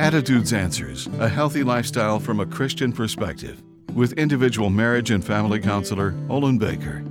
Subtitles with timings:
[0.00, 3.62] Attitudes Answers A Healthy Lifestyle from a Christian Perspective
[3.92, 7.04] with individual marriage and family counselor Olin Baker.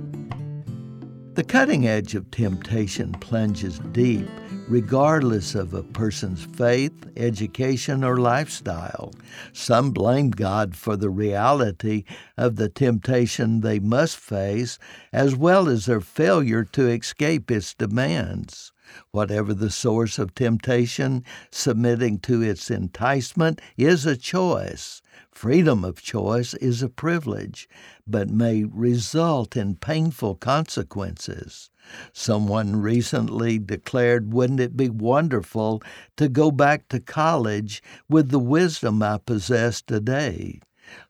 [1.34, 4.28] The cutting edge of temptation plunges deep,
[4.66, 9.12] regardless of a person's faith, education, or lifestyle.
[9.52, 12.02] Some blame God for the reality
[12.36, 14.80] of the temptation they must face,
[15.12, 18.72] as well as their failure to escape its demands.
[19.12, 25.02] Whatever the source of temptation, submitting to its enticement is a choice.
[25.30, 27.68] Freedom of choice is a privilege,
[28.06, 31.70] but may result in painful consequences.
[32.12, 35.82] Someone recently declared, Wouldn't it be wonderful
[36.16, 40.60] to go back to college with the wisdom I possess today?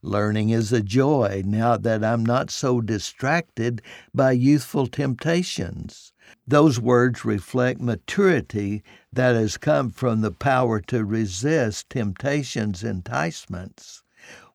[0.02, 3.82] Learning is a joy now that I'm not so distracted
[4.14, 6.12] by youthful temptations.
[6.46, 14.02] Those words reflect maturity that has come from the power to resist temptation's enticements.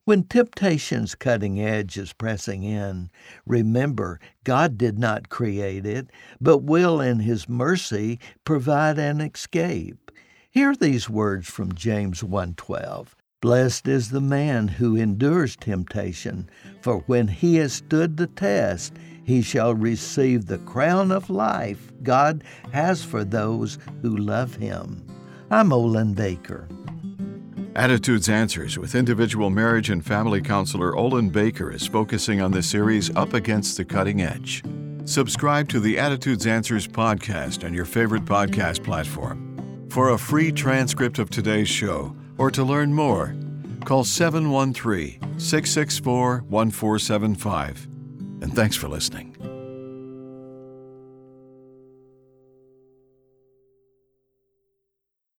[0.05, 3.09] When temptation's cutting edge is pressing in,
[3.45, 10.11] remember God did not create it, but will in His mercy provide an escape.
[10.51, 13.15] Hear these words from James 1:12.
[13.41, 16.49] Blessed is the man who endures temptation,
[16.81, 22.43] for when he has stood the test, he shall receive the crown of life God
[22.71, 25.05] has for those who love him.
[25.51, 26.67] I'm Olin Baker.
[27.75, 33.13] Attitudes Answers with individual marriage and family counselor Olin Baker is focusing on the series
[33.17, 34.63] Up Against the Cutting Edge.
[35.03, 39.87] Subscribe to the Attitudes Answers podcast on your favorite podcast platform.
[39.89, 43.35] For a free transcript of today's show, or to learn more,
[43.85, 47.87] call 713 664 1475.
[48.41, 49.35] And thanks for listening.